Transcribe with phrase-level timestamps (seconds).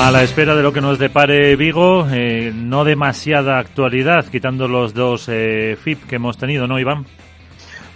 [0.00, 4.94] A la espera de lo que nos depare Vigo, eh, no demasiada actualidad, quitando los
[4.94, 7.04] dos eh, FIP que hemos tenido, ¿no, Iván?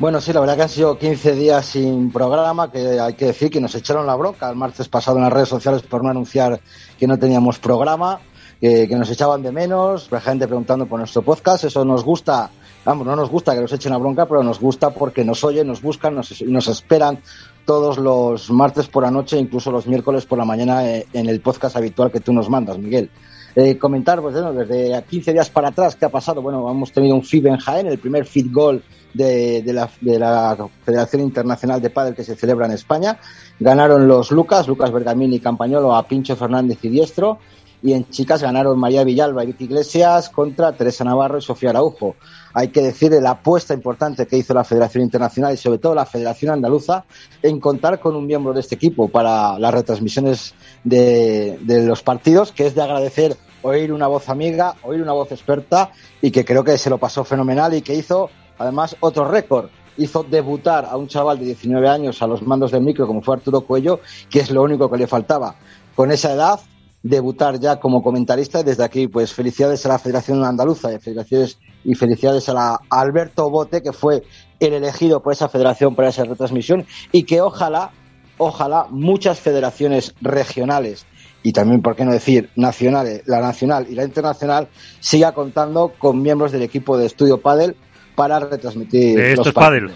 [0.01, 3.51] Bueno, sí, la verdad que han sido 15 días sin programa, que hay que decir
[3.51, 6.61] que nos echaron la bronca el martes pasado en las redes sociales por no anunciar
[6.99, 8.19] que no teníamos programa,
[8.61, 12.51] que, nos echaban de menos, la gente preguntando por nuestro podcast, eso nos gusta,
[12.85, 15.69] vamos, no nos gusta que nos echen la bronca, pero nos gusta porque nos oyen,
[15.69, 17.21] nos buscan nos, nos esperan
[17.65, 21.41] todos los martes por la noche, incluso los miércoles por la mañana eh, en el
[21.41, 23.11] podcast habitual que tú nos mandas, Miguel.
[23.55, 26.41] Eh, comentar, pues bueno, desde 15 días para atrás, ¿qué ha pasado?
[26.41, 30.69] Bueno, hemos tenido un FIB en Jaén, el primer FIT Goal de, la, de, la,
[30.85, 33.19] Federación Internacional de Padel que se celebra en España.
[33.61, 37.39] Ganaron los Lucas, Lucas Bergamini y Campañolo a Pincho Fernández y Diestro.
[37.83, 42.15] Y en chicas ganaron María Villalba y Vicky Iglesias contra Teresa Navarro y Sofía Araujo
[42.55, 45.95] hay que decir de la apuesta importante que hizo la Federación Internacional y sobre todo
[45.95, 47.05] la Federación Andaluza
[47.43, 52.67] en contar con un miembro de este equipo para las retransmisiones de, los partidos, que
[52.67, 56.77] es de agradecer oír una voz amiga, oír una voz experta y que creo que
[56.79, 59.71] se lo pasó fenomenal y que hizo además otro récord.
[59.99, 63.37] Hizo debutar a un chaval de 19 años a los mandos del micro como fue
[63.37, 65.57] Arturo Cuello, que es lo único que le faltaba.
[65.95, 66.61] Con esa edad
[67.03, 71.59] debutar ya como comentarista y desde aquí pues felicidades a la Federación Andaluza y felicidades,
[71.85, 74.23] y felicidades a, la, Alberto Bote que fue
[74.61, 77.91] el elegido por esa federación para esa retransmisión y que ojalá,
[78.39, 81.07] ojalá muchas federaciones regionales
[81.43, 84.69] y también, por qué no decir, nacionales, la nacional y la internacional,
[85.01, 87.77] siga contando con miembros del equipo de Estudio Padel
[88.15, 89.91] para retransmitir de estos Padel.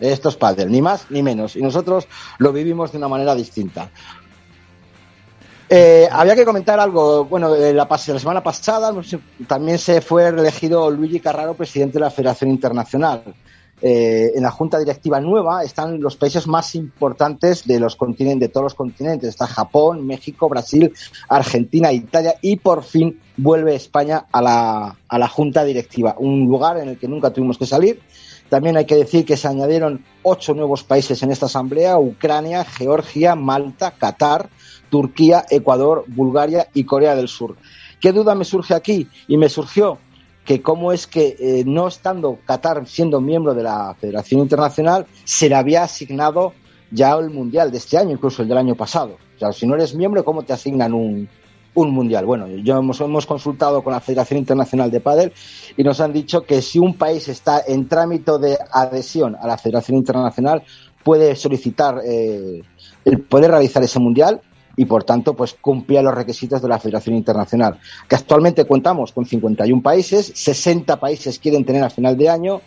[0.00, 1.56] Estos Padel, ni más ni menos.
[1.56, 2.06] Y nosotros
[2.38, 3.90] lo vivimos de una manera distinta.
[5.68, 7.24] Eh, había que comentar algo.
[7.24, 8.94] Bueno, la, la, semana pasada
[9.46, 13.22] también se fue elegido Luigi Carraro presidente de la Federación Internacional.
[13.82, 18.52] Eh, en la junta directiva nueva están los países más importantes de los continentes, de
[18.52, 19.28] todos los continentes.
[19.28, 20.92] Está Japón, México, Brasil,
[21.28, 26.14] Argentina, Italia y por fin vuelve España a la, a la junta directiva.
[26.18, 28.00] Un lugar en el que nunca tuvimos que salir.
[28.48, 33.34] También hay que decir que se añadieron ocho nuevos países en esta asamblea: Ucrania, Georgia,
[33.34, 34.48] Malta, Qatar,
[34.90, 37.56] Turquía, Ecuador, Bulgaria y Corea del Sur.
[38.00, 39.08] ¿Qué duda me surge aquí?
[39.28, 39.98] Y me surgió
[40.44, 45.48] que cómo es que eh, no estando Qatar siendo miembro de la Federación Internacional, se
[45.48, 46.52] le había asignado
[46.90, 49.16] ya el Mundial de este año, incluso el del año pasado.
[49.40, 51.28] O si no eres miembro, ¿cómo te asignan un,
[51.74, 52.24] Mundial?
[52.24, 55.32] Bueno, yo hemos, hemos, consultado con la Federación Internacional de Padel
[55.76, 59.58] y nos han dicho que si un país está en trámite de adhesión a la
[59.58, 60.62] Federación Internacional,
[61.04, 62.62] puede solicitar eh,
[63.04, 64.40] el poder realizar ese Mundial
[64.76, 67.80] y por tanto pues cumplía los requisitos de la Federación Internacional.
[68.08, 72.60] Que actualmente contamos con 51 países, 60 países quieren tener a final de año,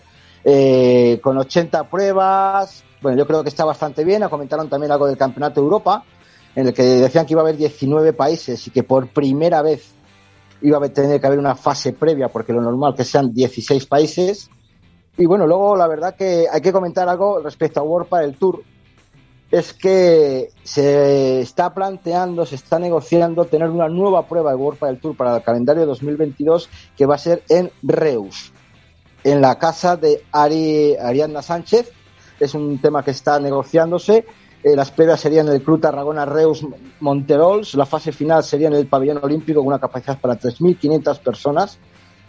[0.43, 2.83] eh, con 80 pruebas.
[3.01, 4.27] Bueno, yo creo que está bastante bien.
[4.29, 6.03] Comentaron también algo del Campeonato de Europa,
[6.55, 9.93] en el que decían que iba a haber 19 países y que por primera vez
[10.61, 14.49] iba a tener que haber una fase previa, porque lo normal que sean 16 países.
[15.17, 18.63] Y bueno, luego la verdad que hay que comentar algo respecto a World el Tour,
[19.51, 24.99] es que se está planteando, se está negociando tener una nueva prueba de World del
[24.99, 28.53] Tour para el calendario 2022 que va a ser en Reus,
[29.23, 31.91] en la casa de Ari, Ariadna Sánchez.
[32.39, 34.25] Es un tema que está negociándose.
[34.63, 36.65] Eh, las pruebas serían en el Club Tarragona Reus
[36.99, 37.73] Monterols.
[37.73, 41.79] La fase final sería en el pabellón olímpico con una capacidad para 3.500 personas.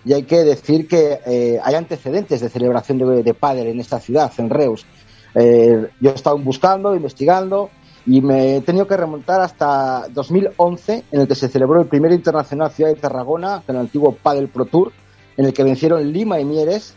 [0.05, 4.01] Y hay que decir que eh, hay antecedentes de celebración de, de pádel en esta
[4.01, 4.87] ciudad, en Reus.
[5.35, 7.71] Eh, yo he estado buscando, investigando
[8.07, 12.13] y me he tenido que remontar hasta 2011, en el que se celebró el primer
[12.13, 14.93] internacional Ciudad de Tarragona, en el antiguo Padel Pro Tour,
[15.37, 16.95] en el que vencieron Lima y Mieres,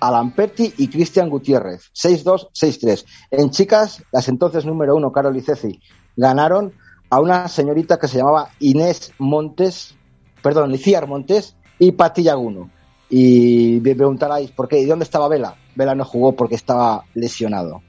[0.00, 3.04] Alan Perti y Cristian Gutiérrez, 6-2, 6-3.
[3.30, 5.80] En chicas, las entonces número uno, Carol y Ceci,
[6.16, 6.72] ganaron
[7.10, 9.94] a una señorita que se llamaba Inés Montes,
[10.42, 12.70] perdón, Liciar Montes y Pati Yaguno.
[13.10, 14.80] Y me preguntaráis, ¿por qué?
[14.80, 15.56] ¿Y dónde estaba Vela?
[15.78, 17.82] Vela no jugó porque estaba lesionado.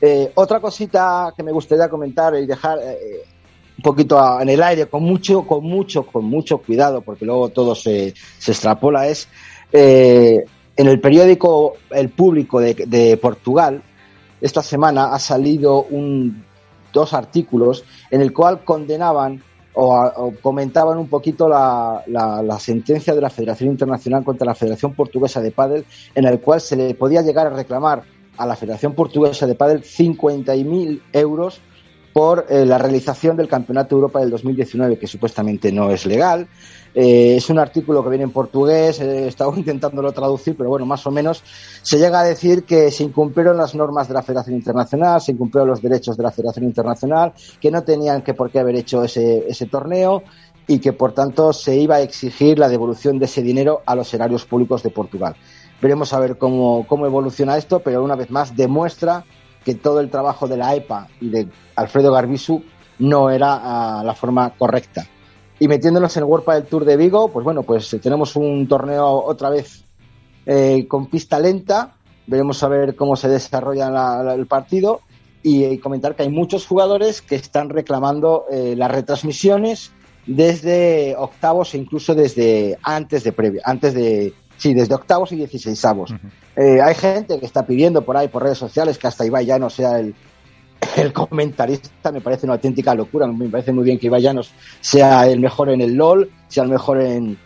[0.00, 3.24] Eh, otra cosita que me gustaría comentar y dejar eh,
[3.76, 7.74] un poquito en el aire, con mucho, con mucho, con mucho cuidado, porque luego todo
[7.74, 9.28] se, se extrapola, es
[9.70, 10.46] eh,
[10.76, 13.82] en el periódico El Público de, Portugal,
[14.40, 16.42] esta semana ha salido un,
[16.92, 19.42] dos artículos en el cual condenaban
[19.78, 25.40] o, comentaban un poquito la, la, sentencia de la Federación Internacional contra la Federación Portuguesa
[25.42, 25.84] de Padel,
[26.14, 28.02] en el cual se le podía llegar a reclamar
[28.38, 31.60] a la Federación Portuguesa de Padel 50.000 euros
[32.16, 36.48] por eh, la realización del Campeonato de Europa del 2019, que supuestamente no es legal.
[36.94, 41.06] Eh, es un artículo que viene en portugués, he estado intentándolo traducir, pero bueno, más
[41.06, 41.44] o menos
[41.82, 45.68] se llega a decir que se incumplieron las normas de la Federación Internacional, se incumplieron
[45.68, 49.68] los derechos de la Federación Internacional, que no tenían que por qué haber hecho ese,
[49.70, 50.22] torneo
[50.66, 54.14] y que por tanto se iba a exigir la devolución de ese dinero a los
[54.14, 55.36] erarios públicos de Portugal.
[55.82, 59.26] Veremos a ver cómo evoluciona esto, pero una vez más demuestra
[59.66, 62.62] que todo el trabajo de la EPA y de Alfredo Garbisu
[63.00, 65.04] no era la forma correcta.
[65.58, 68.68] Y metiéndonos en el World del Tour de Vigo, pues bueno, pues eh, tenemos un
[68.68, 69.84] torneo otra vez
[70.46, 71.94] eh, con pista lenta.
[72.28, 75.00] Veremos a ver cómo se desarrolla el partido
[75.42, 79.90] y, comentar que hay muchos jugadores que están reclamando eh, las retransmisiones
[80.26, 86.14] desde octavos e incluso desde antes de previa, antes de, Sí, desde octavos y dieciséisavos.
[86.56, 89.58] Eh, hay gente que está pidiendo por ahí, por redes sociales, que hasta Ibai ya
[89.58, 90.14] no sea el,
[90.96, 92.10] el comentarista.
[92.10, 93.26] Me parece una auténtica locura.
[93.26, 96.70] Me parece muy bien que Ibai Llanos sea el mejor en el LOL, sea el
[96.70, 97.38] mejor en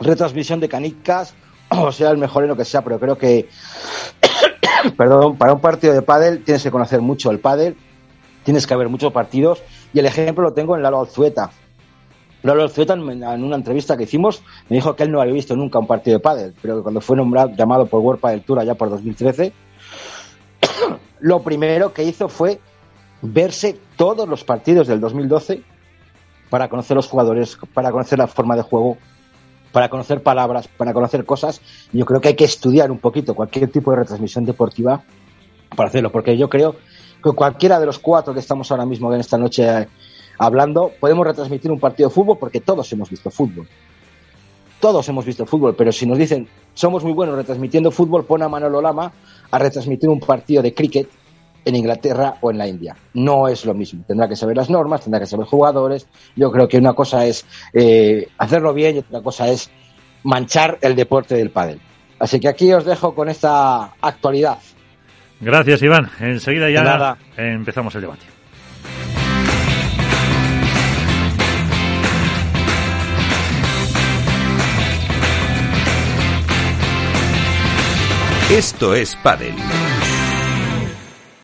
[0.00, 1.34] retransmisión de canicas,
[1.70, 3.48] o sea el mejor en lo que sea, pero creo que,
[4.96, 7.76] perdón, para un partido de pádel tienes que conocer mucho el pádel,
[8.44, 9.62] tienes que haber muchos partidos,
[9.92, 11.50] y el ejemplo lo tengo en Lalo Alzueta
[12.42, 15.78] Lolo Alzueta, en una entrevista que hicimos, me dijo que él no había visto nunca
[15.78, 18.90] un partido de pádel, pero cuando fue nombrado, llamado por World Padel Tour allá por
[18.90, 19.52] 2013,
[21.20, 22.60] lo primero que hizo fue
[23.22, 25.62] verse todos los partidos del 2012
[26.48, 28.96] para conocer los jugadores, para conocer la forma de juego,
[29.72, 31.60] para conocer palabras, para conocer cosas.
[31.92, 35.02] Yo creo que hay que estudiar un poquito cualquier tipo de retransmisión deportiva
[35.74, 36.76] para hacerlo, porque yo creo
[37.22, 39.88] que cualquiera de los cuatro que estamos ahora mismo en esta noche
[40.38, 43.68] hablando, podemos retransmitir un partido de fútbol porque todos hemos visto fútbol.
[44.80, 48.48] Todos hemos visto fútbol, pero si nos dicen somos muy buenos retransmitiendo fútbol, pon a
[48.48, 49.12] Manolo Lama
[49.50, 51.08] a retransmitir un partido de cricket
[51.64, 52.96] en Inglaterra o en la India.
[53.14, 54.04] No es lo mismo.
[54.06, 56.06] Tendrá que saber las normas, tendrá que saber jugadores.
[56.36, 59.70] Yo creo que una cosa es eh, hacerlo bien y otra cosa es
[60.22, 61.80] manchar el deporte del pádel.
[62.18, 64.58] Así que aquí os dejo con esta actualidad.
[65.40, 66.10] Gracias, Iván.
[66.20, 68.22] Enseguida ya empezamos el debate.
[78.50, 79.54] Esto es Padel.